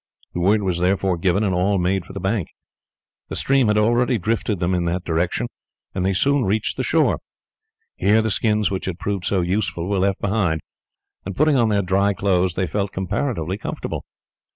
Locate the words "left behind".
9.99-10.61